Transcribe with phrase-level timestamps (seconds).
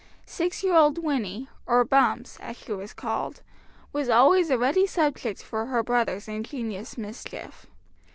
[0.25, 3.43] Six year old Winnie, or Bumps, as she was called,
[3.93, 7.67] was always a ready subject for her brother's ingenious mischief.